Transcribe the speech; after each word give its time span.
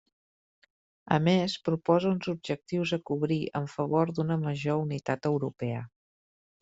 A 1.17 1.17
més 1.25 1.57
proposa 1.69 2.09
uns 2.13 2.31
objectius 2.33 2.95
a 2.97 2.99
cobrir 3.09 3.39
en 3.61 3.69
favor 3.75 4.13
d'una 4.21 4.39
major 4.47 4.85
unitat 4.87 5.29
europea. 5.35 5.85